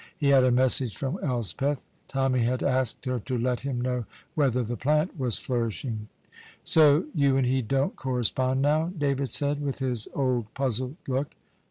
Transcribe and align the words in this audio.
He 0.17 0.29
had 0.29 0.43
a 0.43 0.49
message 0.49 0.97
from 0.97 1.19
Elspeth. 1.21 1.85
Tommy 2.07 2.39
had 2.39 2.63
asked 2.63 3.05
her 3.05 3.19
to 3.19 3.37
let 3.37 3.59
him 3.61 3.79
know 3.79 4.05
whether 4.33 4.63
the 4.63 4.75
plant 4.75 5.19
was 5.19 5.37
flourishing. 5.37 6.07
"So 6.63 7.05
you 7.13 7.37
and 7.37 7.45
he 7.45 7.61
don't 7.61 7.95
correspond 7.95 8.63
now?" 8.63 8.91
David 8.97 9.29
said, 9.29 9.61
with 9.61 9.77
his 9.77 10.07
old, 10.15 10.51
puzzled 10.55 10.95
look. 11.07 11.35